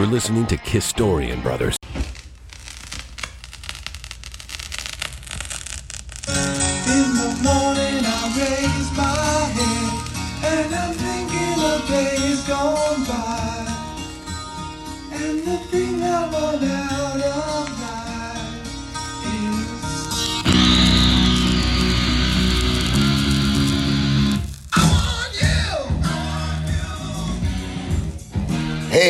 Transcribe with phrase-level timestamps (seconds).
[0.00, 1.79] You're listening to Kisstorian Brothers.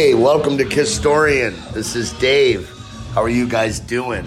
[0.00, 1.54] Hey, welcome to Kisstorian.
[1.74, 2.70] This is Dave.
[3.12, 4.24] How are you guys doing?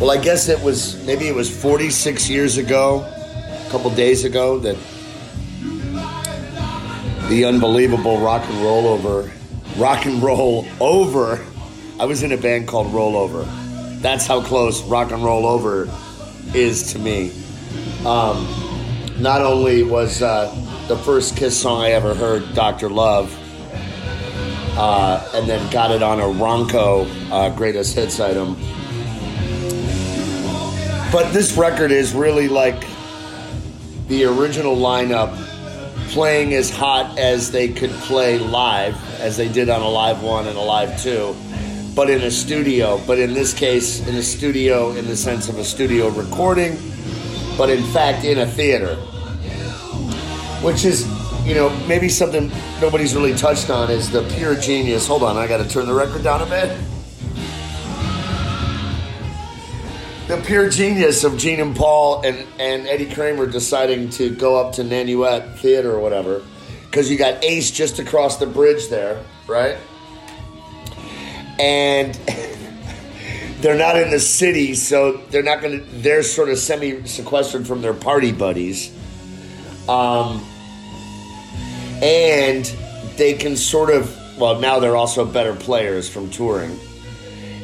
[0.00, 4.58] Well, I guess it was maybe it was 46 years ago, a couple days ago,
[4.60, 4.78] that
[7.28, 9.30] the unbelievable rock and roll over,
[9.76, 11.44] rock and roll over.
[12.00, 13.46] I was in a band called Rollover.
[14.00, 15.90] That's how close rock and roll over
[16.54, 17.32] is to me.
[18.06, 18.48] Um,
[19.18, 20.50] not only was uh,
[20.88, 23.38] the first Kiss song I ever heard, Doctor Love,
[24.76, 28.56] uh, and then got it on a Ronco uh, greatest hits item.
[31.12, 32.86] But this record is really like
[34.08, 35.36] the original lineup
[36.08, 40.56] playing as hot as they could play live, as they did on Alive One and
[40.56, 41.36] Alive Two,
[41.94, 42.98] but in a studio.
[43.06, 46.78] But in this case, in a studio in the sense of a studio recording,
[47.58, 48.96] but in fact in a theater.
[50.62, 51.04] Which is,
[51.44, 55.06] you know, maybe something nobody's really touched on is the pure genius.
[55.06, 56.78] Hold on, I gotta turn the record down a bit.
[60.36, 64.72] the pure genius of Gene and Paul and, and Eddie Kramer deciding to go up
[64.76, 66.42] to Nanuet Theater or whatever.
[66.84, 69.76] Because you got Ace just across the bridge there, right?
[71.58, 72.14] And
[73.60, 77.66] they're not in the city, so they're not going to, they're sort of semi sequestered
[77.66, 78.90] from their party buddies.
[79.86, 80.42] Um,
[82.02, 82.64] and
[83.16, 86.78] they can sort of, well, now they're also better players from touring.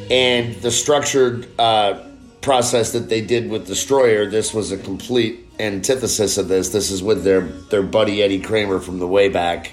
[0.09, 2.05] And the structured, uh,
[2.41, 6.69] process that they did with Destroyer, this was a complete antithesis of this.
[6.69, 9.71] This is with their their buddy Eddie Kramer from the way back,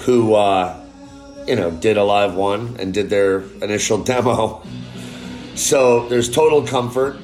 [0.00, 0.80] who uh,
[1.46, 4.62] you know did a live one and did their initial demo.
[5.54, 7.18] So there's total comfort.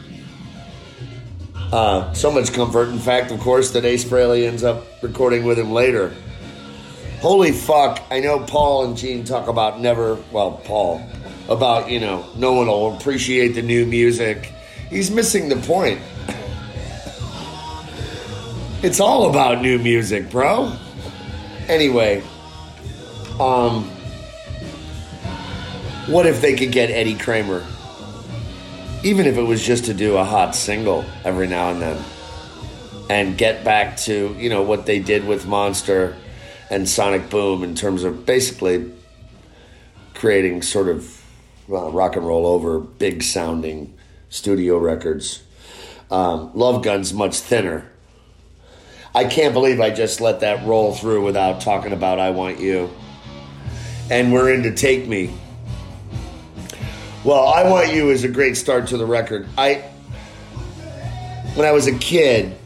[1.73, 5.59] Uh, so much comfort, in fact, of course, that Ace Frehley ends up recording with
[5.59, 6.13] him later.
[7.21, 8.03] Holy fuck!
[8.11, 10.17] I know Paul and Gene talk about never.
[10.33, 11.07] Well, Paul
[11.49, 14.53] about, you know, no one will appreciate the new music.
[14.89, 16.01] He's missing the point.
[18.83, 20.73] It's all about new music, bro.
[21.69, 22.23] Anyway,
[23.39, 23.85] um,
[26.07, 27.65] what if they could get Eddie Kramer?
[29.03, 32.05] Even if it was just to do a hot single every now and then
[33.09, 36.17] and get back to, you know, what they did with Monster
[36.71, 38.93] and Sonic Boom in terms of basically
[40.15, 41.25] creating sort of
[41.71, 43.95] uh, rock and roll over big sounding
[44.29, 45.43] studio records.
[46.11, 47.91] Um, Love Gun's much thinner.
[49.15, 52.91] I can't believe I just let that roll through without talking about I Want You.
[54.11, 55.33] And we're into Take Me.
[57.23, 59.47] Well, I Want You is a great start to the record.
[59.59, 59.75] I
[61.55, 62.57] when I was a kid,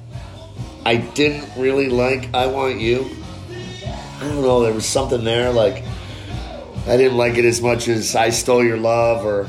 [0.86, 3.10] I didn't really like I Want You.
[3.50, 5.82] I don't know, there was something there like
[6.86, 9.48] I didn't like it as much as I Stole Your Love or.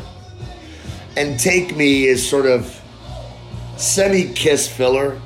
[1.15, 2.81] And Take Me is sort of
[3.77, 5.21] semi kiss filler.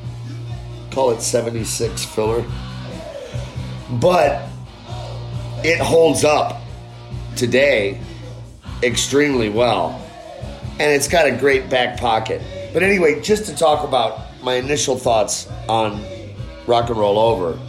[0.91, 2.43] Call it 76 filler.
[3.93, 4.45] But
[5.63, 6.61] it holds up
[7.37, 8.01] today
[8.83, 10.05] extremely well.
[10.79, 12.41] And it's got a great back pocket.
[12.73, 16.03] But anyway, just to talk about my initial thoughts on
[16.67, 17.59] Rock and Roll Over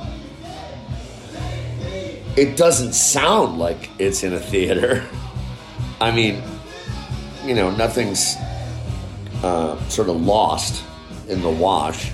[2.37, 5.05] it doesn't sound like it's in a theater.
[6.01, 6.43] I mean,
[7.45, 8.37] you know, nothing's
[9.43, 10.85] uh, sort of lost
[11.29, 12.13] in the wash.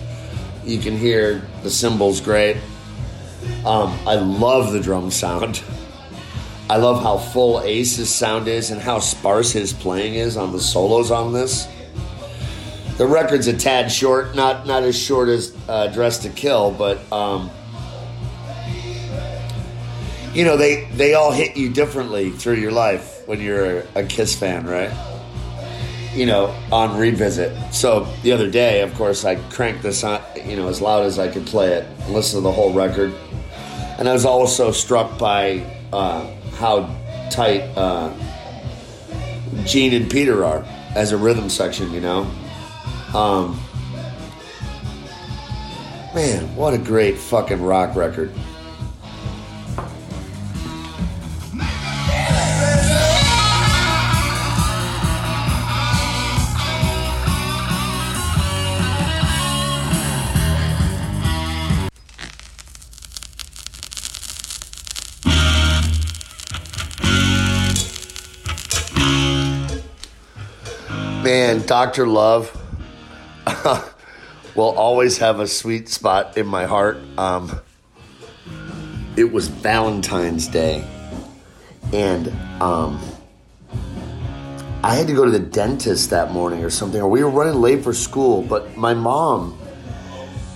[0.65, 2.57] You can hear the cymbals great.
[3.65, 5.63] Um, I love the drum sound.
[6.69, 10.61] I love how full Ace's sound is and how sparse his playing is on the
[10.61, 11.69] solos on this.
[12.97, 17.01] The record's a tad short, not not as short as uh, Dress to Kill, but
[17.13, 17.51] um,
[20.33, 24.05] you know they they all hit you differently through your life when you're a, a
[24.05, 24.91] Kiss fan, right?
[26.15, 27.75] You know, on revisit.
[27.75, 31.19] So the other day, of course, I cranked this on, you know, as loud as
[31.19, 33.13] I could play it listen to the whole record.
[33.99, 36.95] And I was also struck by uh, how
[37.31, 38.13] tight uh,
[39.65, 40.65] Gene and Peter are
[40.95, 42.31] as a rhythm section, you know.
[43.15, 43.61] Um,
[46.15, 48.33] man, what a great fucking rock record.
[71.67, 72.07] Dr.
[72.07, 72.53] Love
[74.55, 76.99] will always have a sweet spot in my heart.
[77.19, 77.61] Um,
[79.17, 80.85] it was Valentine's Day,
[81.93, 82.29] and
[82.63, 83.01] um,
[84.85, 87.61] I had to go to the dentist that morning or something, or we were running
[87.61, 88.43] late for school.
[88.43, 89.59] But my mom,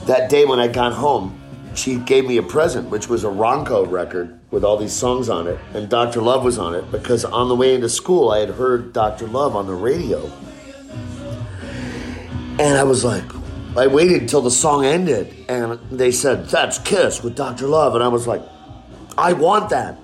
[0.07, 1.37] that day when I got home,
[1.75, 5.49] she gave me a present, which was a Ronco record with all these songs on
[5.49, 6.23] it, and Dr.
[6.23, 9.27] Love was on it because on the way into school, I had heard Dr.
[9.27, 10.31] Love on the radio.
[12.61, 13.25] And I was like,
[13.75, 17.67] I waited until the song ended, and they said, That's Kiss with Dr.
[17.67, 17.95] Love.
[17.95, 18.43] And I was like,
[19.17, 19.99] I want that.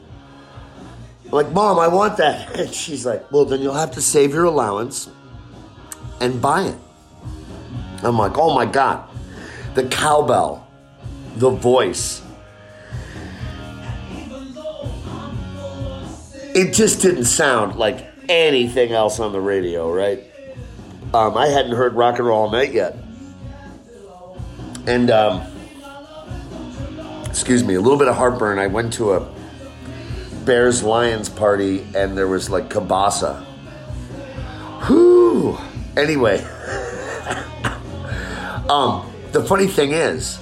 [1.27, 2.57] I'm like, Mom, I want that.
[2.59, 5.11] And she's like, Well, then you'll have to save your allowance
[6.23, 6.79] and buy it.
[8.03, 9.07] I'm like, Oh my God.
[9.75, 10.67] The cowbell,
[11.37, 12.23] the voice.
[16.55, 20.25] It just didn't sound like anything else on the radio, right?
[21.17, 22.95] Um, I hadn't heard rock and roll all night yet.
[24.87, 25.51] And, um,
[27.25, 28.59] excuse me, a little bit of heartburn.
[28.59, 29.35] I went to a
[30.45, 33.43] Bears Lions party and there was like kielbasa.
[34.85, 35.57] Whew.
[35.97, 36.37] Anyway,
[38.69, 40.39] um, the funny thing is,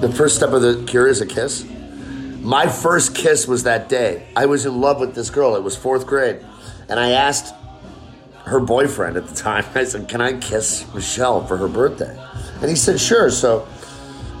[0.00, 1.64] the first step of the cure is a kiss.
[2.40, 4.26] My first kiss was that day.
[4.34, 5.54] I was in love with this girl.
[5.54, 6.44] It was fourth grade.
[6.88, 7.54] And I asked
[8.46, 12.16] her boyfriend at the time, I said, Can I kiss Michelle for her birthday?
[12.60, 13.30] And he said, Sure.
[13.30, 13.68] So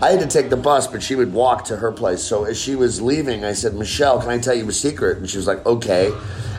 [0.00, 2.22] I had to take the bus, but she would walk to her place.
[2.22, 5.18] So as she was leaving, I said, Michelle, can I tell you a secret?
[5.18, 6.12] And she was like, Okay.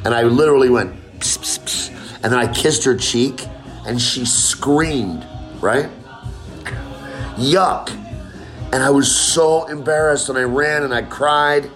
[0.06, 2.20] And I literally went, pss, pss, pss.
[2.24, 3.46] and then I kissed her cheek,
[3.86, 5.26] and she screamed,
[5.60, 5.90] right?
[7.36, 7.90] Yuck.
[8.72, 11.70] And I was so embarrassed, and I ran and I cried,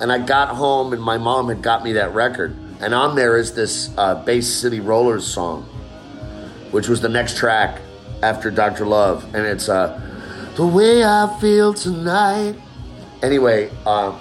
[0.00, 2.56] and I got home, and my mom had got me that record.
[2.84, 5.62] And on there is this uh, Bay City Rollers song,
[6.70, 7.80] which was the next track
[8.22, 8.84] after Dr.
[8.84, 9.98] Love, and it's uh,
[10.56, 12.56] the way I feel tonight.
[13.22, 14.14] Anyway, uh,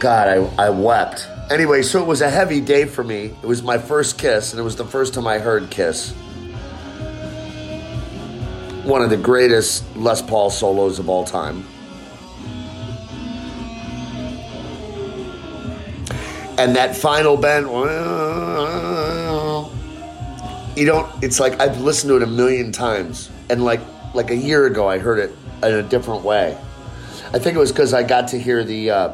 [0.00, 1.28] God, I, I wept.
[1.50, 3.36] Anyway, so it was a heavy day for me.
[3.42, 6.12] It was my first kiss, and it was the first time I heard Kiss.
[8.84, 11.66] One of the greatest Les Paul solos of all time.
[16.62, 17.66] And that final bend,
[20.76, 23.32] you don't, it's like I've listened to it a million times.
[23.50, 23.80] And like,
[24.14, 26.56] like a year ago, I heard it in a different way.
[27.32, 29.12] I think it was because I got to hear the uh,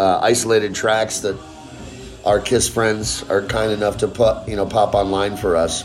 [0.00, 1.38] uh, isolated tracks that
[2.24, 5.84] our Kiss friends are kind enough to put, you know, pop online for us.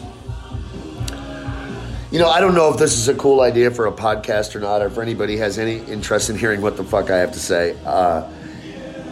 [2.12, 4.62] You know, I don't know if this is a cool idea for a podcast or
[4.62, 7.39] not, or if anybody has any interest in hearing what the fuck I have to
[7.39, 7.78] say.
[7.86, 8.31] Uh,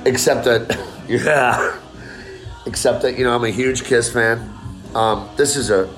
[0.06, 1.80] except that, yeah,
[2.66, 4.52] except that you know I'm a huge Kiss fan.
[4.94, 5.90] Um, this is a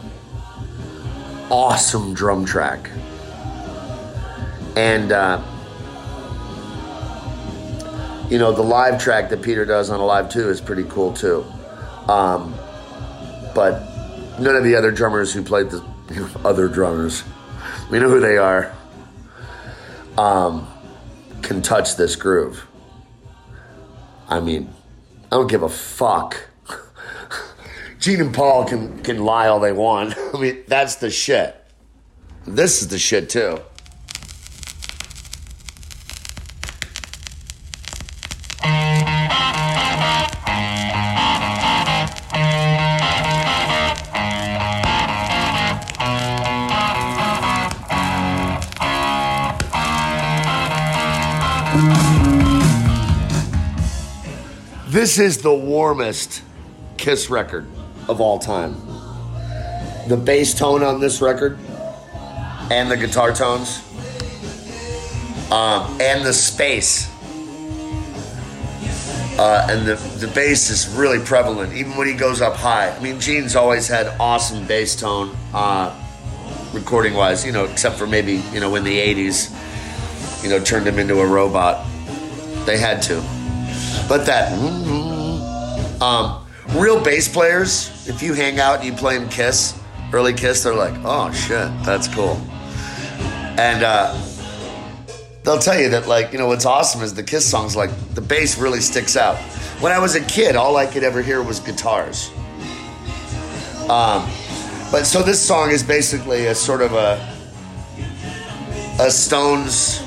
[1.50, 2.89] awesome drum track,
[4.75, 5.42] and uh,
[8.30, 11.45] you know the live track that Peter does on Alive Two is pretty cool too.
[12.07, 12.54] Um,
[13.56, 13.81] but
[14.40, 15.83] none of the other drummers who played the
[16.45, 17.23] other drummers,
[17.90, 18.73] we know who they are,
[20.18, 20.68] um,
[21.42, 22.66] can touch this groove.
[24.30, 24.73] I mean,
[25.30, 26.48] I don't give a fuck.
[28.00, 30.16] Gene and Paul can, can lie all they want.
[30.34, 31.56] I mean, that's the shit.
[32.46, 33.60] This is the shit too.
[54.97, 56.42] This is the warmest
[56.97, 57.68] Kiss record
[58.09, 58.75] of all time.
[60.07, 61.59] The bass tone on this record,
[62.71, 63.83] and the guitar tones,
[65.51, 67.07] um, and the space.
[69.37, 72.89] Uh, and the, the bass is really prevalent, even when he goes up high.
[72.89, 75.95] I mean, Gene's always had awesome bass tone, uh,
[76.73, 80.87] recording wise, you know, except for maybe, you know, in the 80s, you know, turned
[80.87, 81.85] him into a robot.
[82.66, 83.37] They had to.
[84.07, 84.54] But that,
[86.02, 89.78] um, real bass players, if you hang out and you play them Kiss,
[90.14, 92.42] early Kiss, they're like, oh shit, that's cool.
[93.59, 94.18] And uh,
[95.44, 98.21] they'll tell you that, like, you know, what's awesome is the Kiss songs, like, the
[98.21, 99.37] bass really sticks out.
[99.81, 102.31] When I was a kid, all I could ever hear was guitars.
[103.90, 104.28] Um,
[104.90, 107.19] but so this song is basically a sort of a,
[108.99, 110.02] a Stones,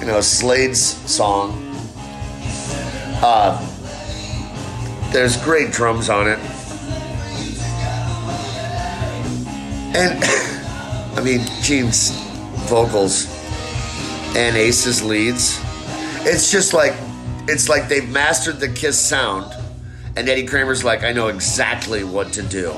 [0.00, 1.67] you know, Slade's song.
[3.20, 3.58] Uh,
[5.12, 6.38] there's great drums on it.
[9.96, 10.22] And,
[11.18, 12.10] I mean, Gene's
[12.68, 13.26] vocals
[14.36, 15.60] and Ace's leads.
[16.20, 16.94] It's just like,
[17.48, 19.52] it's like they've mastered the Kiss sound,
[20.16, 22.72] and Eddie Kramer's like, I know exactly what to do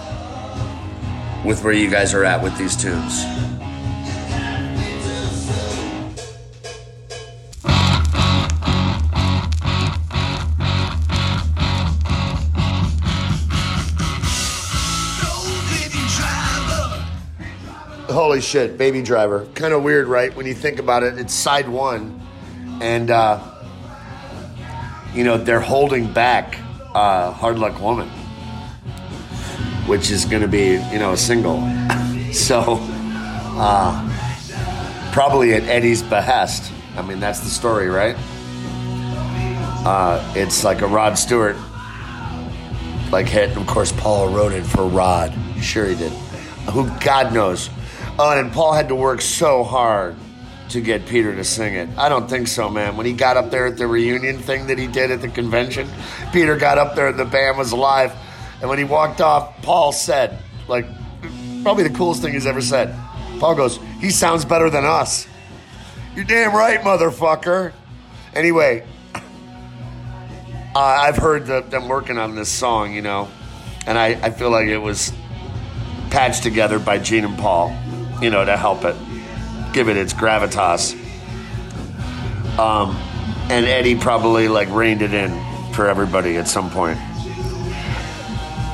[1.45, 3.25] with where you guys are at with these tunes.
[18.11, 19.47] Holy shit, Baby Driver.
[19.55, 20.35] Kind of weird, right?
[20.35, 22.21] When you think about it, it's side one,
[22.81, 23.41] and uh,
[25.15, 26.59] you know they're holding back
[26.95, 28.09] uh, Hard Luck Woman,
[29.87, 31.61] which is going to be you know a single.
[32.33, 36.73] so uh, probably at Eddie's behest.
[36.97, 38.17] I mean that's the story, right?
[39.83, 41.57] Uh, it's like a Rod Stewart
[43.13, 43.57] like hit.
[43.57, 45.33] Of course, Paul wrote it for Rod.
[45.61, 46.13] Sure he did.
[46.73, 47.71] Who God knows.
[48.23, 50.15] Oh, and Paul had to work so hard
[50.69, 51.89] to get Peter to sing it.
[51.97, 52.99] I don't think so, man.
[52.99, 55.89] When he got up there at the reunion thing that he did at the convention,
[56.31, 58.15] Peter got up there and the band was alive.
[58.61, 60.85] And when he walked off, Paul said, like,
[61.63, 62.95] probably the coolest thing he's ever said.
[63.39, 65.27] Paul goes, he sounds better than us.
[66.15, 67.73] You're damn right, motherfucker.
[68.35, 69.21] Anyway, uh,
[70.75, 73.31] I've heard the, them working on this song, you know,
[73.87, 75.11] and I, I feel like it was
[76.11, 77.75] patched together by Gene and Paul,
[78.21, 78.97] you know, to help it,
[79.73, 80.95] give it its gravitas.
[82.59, 82.97] Um,
[83.51, 85.31] and Eddie probably like reined it in
[85.73, 86.99] for everybody at some point.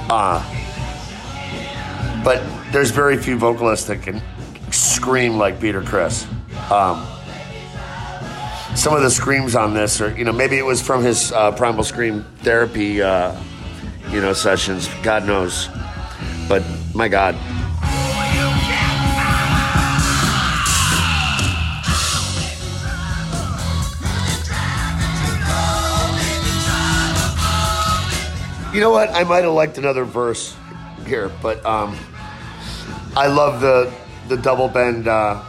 [0.09, 0.43] Uh,
[2.25, 4.21] but there's very few vocalists that can
[4.71, 6.27] scream like Peter Criss.
[6.71, 7.07] Um,
[8.75, 11.53] some of the screams on this are, you know, maybe it was from his uh,
[11.53, 13.35] Primal Scream therapy, uh,
[14.11, 14.89] you know, sessions.
[15.03, 15.69] God knows.
[16.49, 16.63] But
[16.95, 17.35] my God.
[28.77, 29.09] You know what?
[29.09, 30.55] I might have liked another verse
[31.07, 31.97] here, but um,
[33.17, 33.91] I love the
[34.29, 35.43] the double bend uh,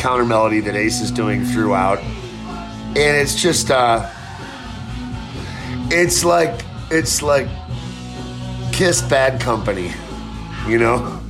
[0.00, 4.10] counter melody that Ace is doing throughout, and it's just uh,
[5.92, 6.60] it's like
[6.90, 7.46] it's like
[8.72, 9.92] Kiss Bad Company,
[10.66, 11.20] you know.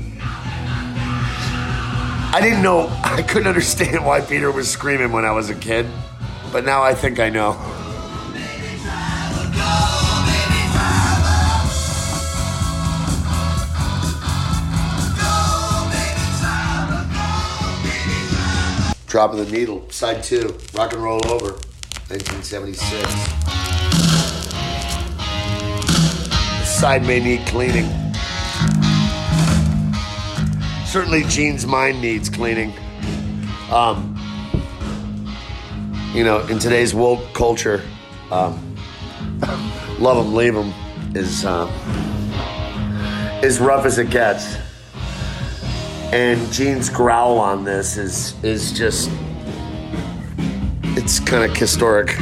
[2.33, 5.85] I didn't know I couldn't understand why Peter was screaming when I was a kid,
[6.51, 7.59] but now I think I know.
[19.11, 21.55] Drop of the Needle, side two, Rock and Roll Over,
[22.11, 23.03] 1976.
[26.61, 27.91] The side may need cleaning.
[30.87, 32.73] Certainly, Gene's mind needs cleaning.
[33.73, 34.17] Um,
[36.15, 37.83] you know, in today's woke culture,
[38.31, 38.77] um,
[39.99, 40.73] love them, leave them
[41.17, 41.67] is uh,
[43.61, 44.57] rough as it gets
[46.13, 49.11] and Gene's growl on this is is just
[50.97, 52.17] it's kind of historic.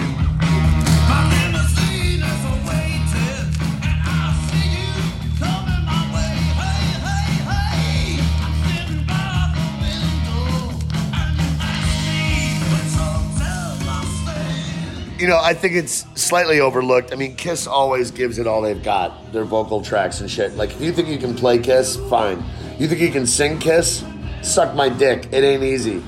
[15.18, 17.12] You know, I think it's slightly overlooked.
[17.12, 20.54] I mean, Kiss always gives it all they've got, their vocal tracks and shit.
[20.54, 22.44] Like, if you think you can play Kiss, fine.
[22.78, 24.04] You think you can sing Kiss?
[24.42, 25.28] Suck my dick.
[25.32, 26.00] It ain't easy.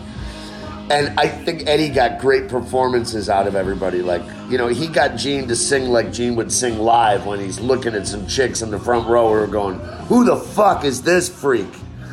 [0.89, 4.03] And I think Eddie got great performances out of everybody.
[4.03, 7.59] Like, you know, he got Gene to sing like Gene would sing live when he's
[7.59, 11.03] looking at some chicks in the front row who are going, Who the fuck is
[11.03, 11.69] this freak?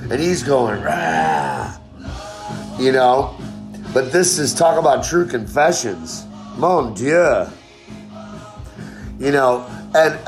[0.10, 1.78] And he's going, Rah!
[2.80, 3.36] You know?
[3.94, 6.26] But this is talk about true confessions.
[6.58, 7.46] Mon Dieu.
[9.20, 10.20] You know, and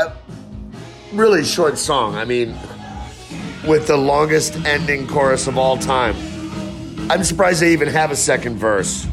[1.14, 2.16] really short song.
[2.16, 2.56] I mean,
[3.68, 6.16] with the longest ending chorus of all time.
[7.12, 9.06] I'm surprised they even have a second verse.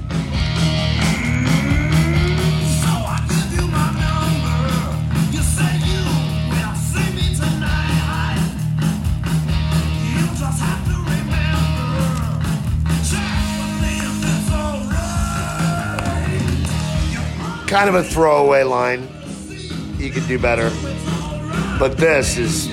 [17.66, 19.08] Kind of a throwaway line.
[19.98, 20.70] You could do better.
[21.78, 22.68] But this is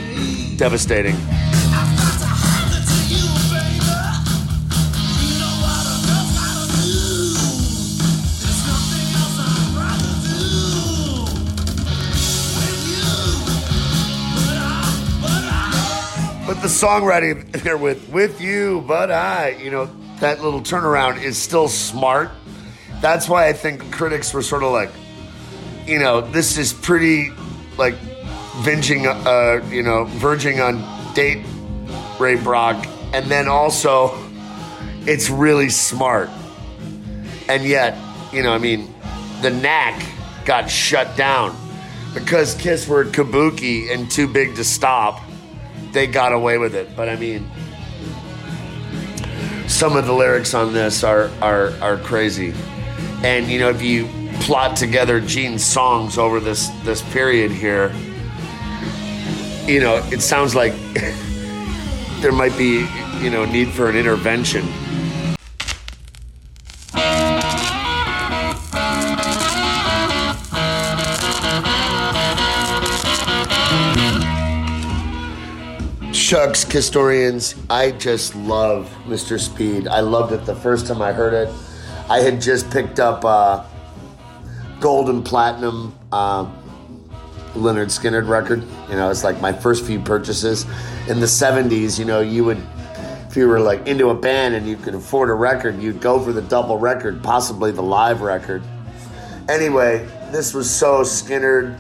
[0.58, 1.16] devastating.
[16.68, 19.90] Songwriting there with with you, but I, you know,
[20.20, 22.32] that little turnaround is still smart.
[23.02, 24.92] That's why I think critics were sort of like,
[25.86, 27.32] you know, this is pretty
[27.78, 27.96] like
[28.64, 31.46] vinging, uh, you know, verging on date
[32.20, 34.18] Ray Brock, and then also
[35.06, 36.30] it's really smart.
[37.50, 37.98] And yet,
[38.32, 38.94] you know, I mean,
[39.42, 40.02] the knack
[40.46, 41.56] got shut down
[42.14, 45.22] because Kiss were kabuki and too big to stop.
[45.94, 47.50] They got away with it, but I mean,
[49.68, 52.54] some of the lyrics on this are are are crazy.
[53.24, 54.10] And you know, if you
[54.42, 57.94] plot together Gene's songs over this this period here,
[59.66, 60.74] you know, it sounds like
[62.22, 62.88] there might be,
[63.22, 64.68] you know, need for an intervention.
[76.34, 79.40] Shucks, Kisstorians, I just love Mr.
[79.40, 79.88] Speed.
[79.88, 81.54] I loved it the first time I heard it.
[82.10, 83.64] I had just picked up uh,
[84.80, 86.46] Gold and Platinum uh,
[87.54, 88.64] Lynyrd Skynyrd record.
[88.90, 90.66] You know, it's like my first few purchases.
[91.08, 92.64] In the 70s, you know, you would,
[93.30, 96.20] if you were like into a band and you could afford a record, you'd go
[96.20, 98.64] for the double record, possibly the live record.
[99.50, 100.00] Anyway,
[100.32, 101.80] this was so Skynyrd.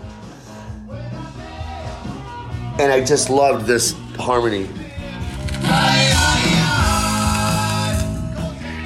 [2.77, 4.69] And I just loved this harmony.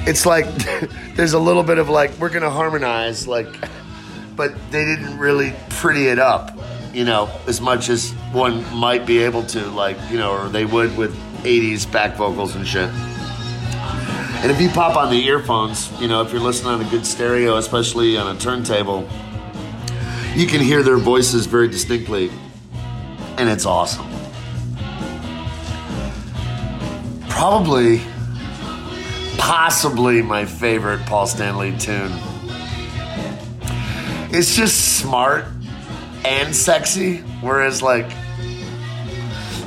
[0.06, 0.46] It's like
[1.16, 3.48] there's a little bit of like we're gonna harmonize, like,
[4.36, 6.56] but they didn't really pretty it up,
[6.92, 10.64] you know, as much as one might be able to, like, you know, or they
[10.64, 12.88] would with 80s back vocals and shit.
[14.40, 17.04] And if you pop on the earphones, you know, if you're listening on a good
[17.04, 19.08] stereo, especially on a turntable,
[20.34, 22.30] you can hear their voices very distinctly,
[23.36, 24.07] and it's awesome.
[27.38, 28.02] Probably,
[29.38, 32.10] possibly my favorite Paul Stanley tune.
[34.32, 35.44] It's just smart
[36.24, 38.10] and sexy, whereas like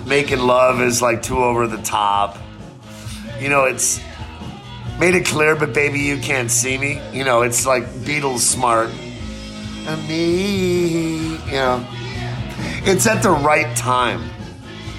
[0.06, 2.38] making love is like too over the top.
[3.40, 4.02] You know, it's
[5.00, 7.02] made it clear, but baby, you can't see me.
[7.14, 8.90] You know, it's like Beatles smart.
[9.88, 11.88] And me, you know,
[12.84, 14.30] it's at the right time.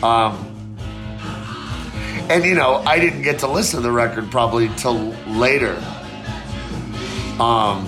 [0.03, 0.52] Um,
[2.31, 5.75] and you know, I didn't get to listen to the record probably till later.
[7.41, 7.87] Um,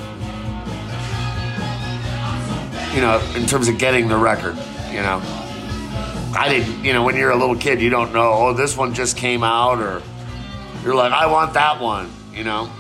[2.94, 4.57] you know, in terms of getting the record,
[4.90, 5.20] you know.
[6.37, 8.92] I didn't, you know, when you're a little kid, you don't know, oh, this one
[8.92, 10.03] just came out, or
[10.83, 12.70] you're like, I want that one, you know.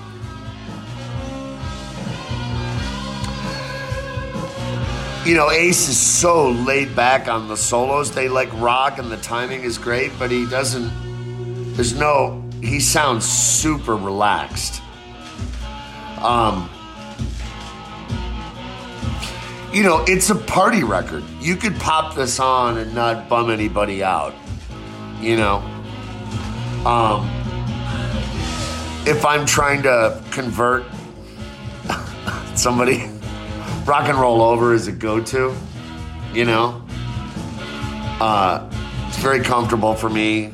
[5.24, 8.10] You know, Ace is so laid back on the solos.
[8.10, 10.92] They like rock and the timing is great, but he doesn't,
[11.74, 14.80] there's no, he sounds super relaxed.
[16.18, 16.70] Um,
[19.72, 21.24] you know, it's a party record.
[21.40, 24.34] You could pop this on and not bum anybody out.
[25.20, 25.56] You know,
[26.86, 27.28] um,
[29.04, 30.84] if I'm trying to convert
[32.54, 32.98] somebody,
[33.84, 35.54] rock and roll over is a go-to.
[36.32, 36.82] You know,
[38.20, 38.70] uh,
[39.08, 40.52] it's very comfortable for me,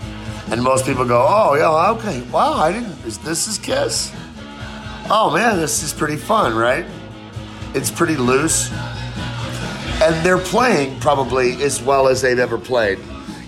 [0.50, 3.04] and most people go, "Oh, yeah, okay, wow, I didn't.
[3.04, 4.12] Is this is Kiss?
[5.08, 6.86] Oh man, this is pretty fun, right?
[7.74, 8.70] It's pretty loose."
[10.02, 12.98] and they're playing probably as well as they've ever played.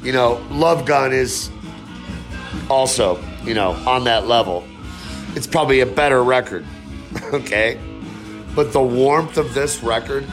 [0.02, 1.50] You know, Love Gun is
[2.68, 4.64] also, you know, on that level.
[5.34, 6.66] It's probably a better record,
[7.32, 7.80] okay?
[8.54, 10.26] But the warmth of this record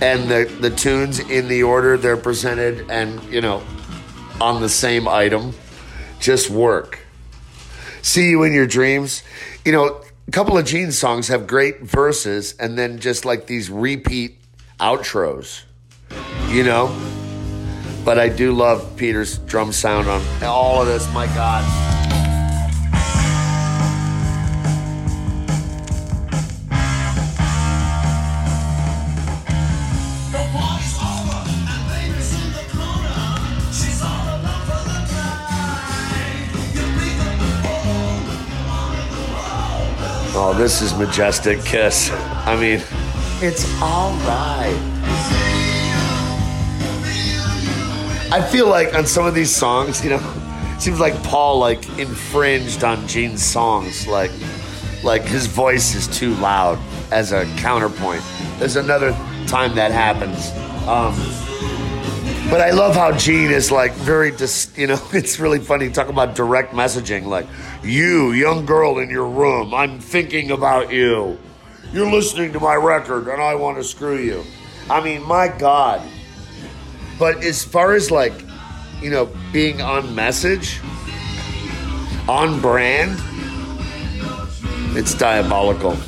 [0.00, 3.62] and the, the tunes in the order they're presented and, you know,
[4.40, 5.54] on the same item
[6.20, 6.98] just work.
[8.02, 9.22] See you in your dreams.
[9.64, 13.70] You know, a couple of Gene songs have great verses and then just like these
[13.70, 14.38] repeat
[14.80, 15.62] outros,
[16.48, 16.94] you know?
[18.04, 21.87] But I do love Peter's drum sound on all of this, my God.
[40.40, 42.12] Oh, this is majestic kiss.
[42.12, 42.80] I mean,
[43.42, 44.72] it's all right.
[48.30, 50.20] I feel like on some of these songs, you know,
[50.76, 54.30] it seems like Paul like infringed on Gene's songs, like
[55.02, 56.78] like his voice is too loud
[57.10, 58.22] as a counterpoint.
[58.60, 59.10] There's another
[59.48, 60.52] time that happens.
[60.86, 61.14] Um,
[62.50, 66.12] But I love how Gene is like very, dis, you know, it's really funny talking
[66.12, 67.26] about direct messaging.
[67.26, 67.46] Like,
[67.82, 71.38] you, young girl in your room, I'm thinking about you.
[71.92, 74.44] You're listening to my record and I want to screw you.
[74.88, 76.00] I mean, my God.
[77.18, 78.32] But as far as like,
[79.02, 80.80] you know, being on message,
[82.28, 83.18] on brand,
[84.96, 85.98] it's diabolical.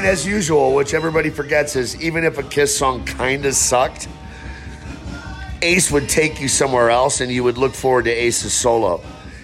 [0.00, 4.08] And as usual, which everybody forgets is even if a Kiss song kind of sucked,
[5.60, 9.02] Ace would take you somewhere else and you would look forward to Ace's solo.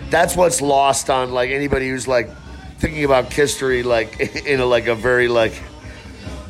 [0.09, 2.31] That's what's lost on like anybody who's like
[2.79, 5.63] thinking about history like in a like a very like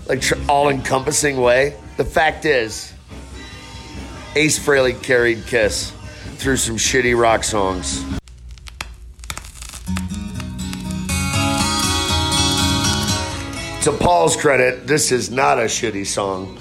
[0.06, 1.74] like tr- all-encompassing way.
[1.96, 2.92] The fact is
[4.36, 5.90] Ace Frehley carried Kiss
[6.36, 8.04] through some shitty rock songs.
[13.86, 16.58] To Paul's credit, this is not a shitty song.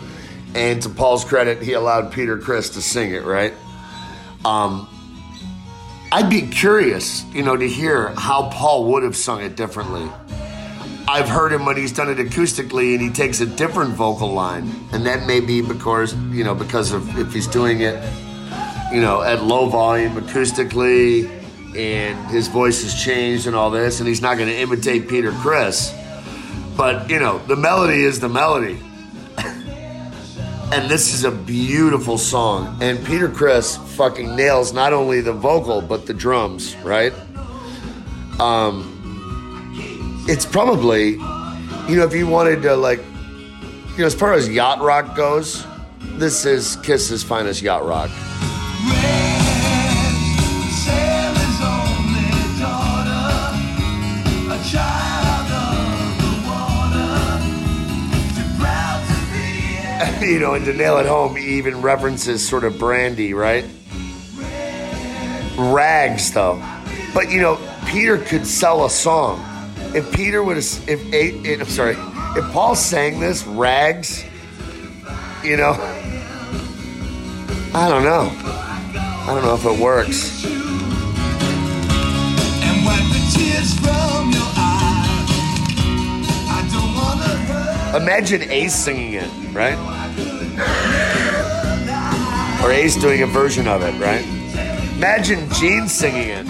[0.54, 3.52] And to Paul's credit, he allowed Peter Criss to sing it, right?
[4.46, 4.88] Um,
[6.12, 10.08] I'd be curious, you know, to hear how Paul would have sung it differently.
[11.08, 14.72] I've heard him when he's done it acoustically and he takes a different vocal line.
[14.92, 17.96] And that may be because, you know, because of if he's doing it,
[18.94, 21.28] you know, at low volume acoustically
[21.76, 25.32] and his voice has changed and all this, and he's not going to imitate Peter
[25.32, 25.92] Criss.
[26.76, 28.80] But, you know, the melody is the melody.
[29.38, 32.78] and this is a beautiful song.
[32.82, 37.14] And Peter Criss fucking nails not only the vocal, but the drums, right?
[38.40, 38.92] Um,
[40.28, 44.82] it's probably, you know, if you wanted to, like, you know, as far as yacht
[44.82, 45.66] rock goes,
[46.18, 48.10] this is Kiss's finest yacht rock.
[60.22, 63.66] you know, and to nail it home, he even references sort of brandy, right?
[65.58, 66.62] Rags, though.
[67.14, 69.44] But you know, Peter could sell a song.
[69.96, 71.96] If Peter would have, if eight, I'm sorry,
[72.38, 74.24] if Paul sang this, rags,
[75.44, 75.72] you know,
[77.74, 78.32] I don't know.
[78.98, 80.56] I don't know if it works.
[87.96, 89.78] Imagine Ace singing it, right?
[92.62, 94.26] Or Ace doing a version of it, right?
[94.98, 96.46] Imagine Gene singing it.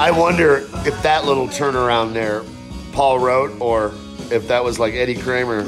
[0.00, 2.44] I wonder if that little turnaround there
[2.92, 3.92] Paul wrote or
[4.30, 5.64] if that was like Eddie Kramer.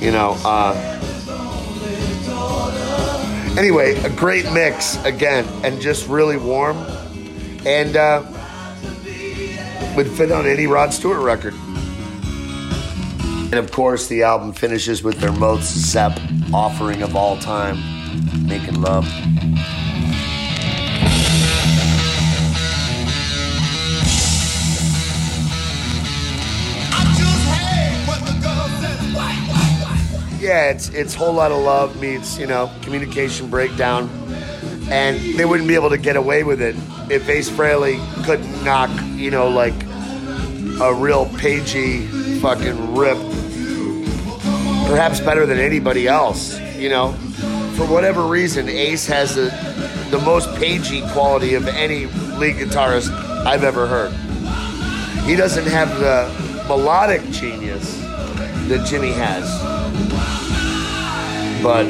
[0.00, 0.99] You know, uh
[3.58, 6.76] Anyway, a great mix again and just really warm
[7.66, 8.22] and uh
[9.96, 11.54] would fit on any Rod Stewart record.
[13.52, 16.18] And of course, the album finishes with their most Sepp
[16.54, 17.76] offering of all time,
[18.46, 19.04] Making Love.
[30.50, 34.10] Yeah, it's it's whole lot of love meets you know communication breakdown,
[34.90, 36.74] and they wouldn't be able to get away with it
[37.08, 39.80] if Ace Frehley couldn't knock you know like
[40.80, 42.04] a real pagey
[42.40, 43.16] fucking rip,
[44.88, 46.58] perhaps better than anybody else.
[46.76, 47.12] You know,
[47.76, 49.50] for whatever reason, Ace has the
[50.10, 52.06] the most pagey quality of any
[52.40, 53.08] lead guitarist
[53.46, 54.10] I've ever heard.
[55.28, 58.00] He doesn't have the melodic genius
[58.66, 59.79] that Jimmy has.
[61.62, 61.86] But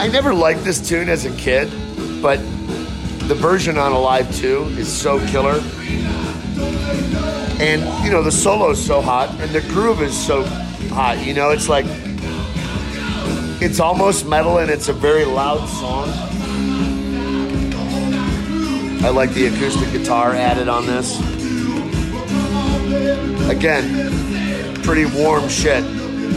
[0.00, 1.70] I never liked this tune as a kid,
[2.22, 2.38] but
[3.28, 5.60] the version on Alive 2 is so killer.
[7.60, 10.44] And, you know, the solo is so hot, and the groove is so
[10.88, 11.18] hot.
[11.24, 11.84] You know, it's like,
[13.60, 16.08] it's almost metal, and it's a very loud song.
[19.04, 21.29] I like the acoustic guitar added on this.
[23.50, 25.82] Again, pretty warm shit.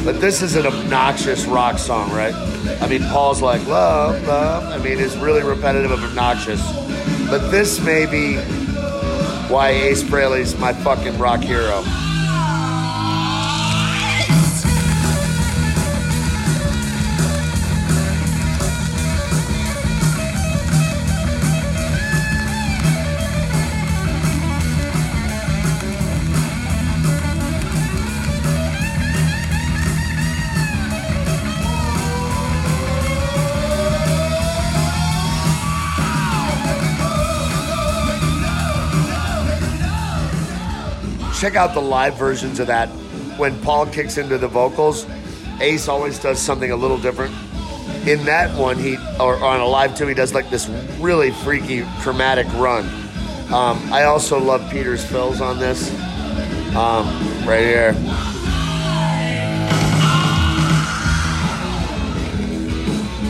[0.03, 2.33] But this is an obnoxious rock song, right?
[2.81, 4.63] I mean, Paul's like, love, love.
[4.63, 6.59] I mean, it's really repetitive and obnoxious.
[7.29, 8.37] But this may be
[9.47, 11.83] why Ace Frehley's my fucking rock hero.
[41.43, 42.87] Check out the live versions of that.
[43.37, 45.05] When Paul kicks into the vocals,
[45.59, 47.35] Ace always does something a little different.
[48.07, 50.69] In that one, he or on Alive Two, he does like this
[51.01, 52.85] really freaky chromatic run.
[53.51, 55.91] Um, I also love Peter's fills on this.
[56.77, 57.07] Um,
[57.45, 57.93] right here.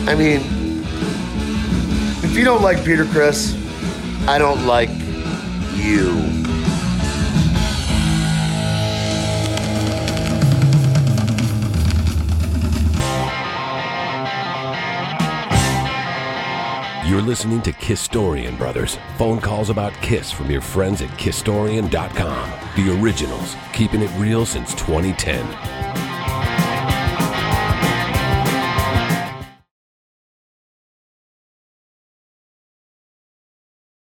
[0.06, 0.40] I mean,
[2.22, 3.56] if you don't like Peter Criss,
[4.28, 4.90] I don't like
[5.74, 6.44] you.
[17.14, 18.98] You're listening to Kisstorian Brothers.
[19.18, 22.50] Phone calls about Kiss from your friends at Kisstorian.com.
[22.74, 25.83] The originals, keeping it real since 2010.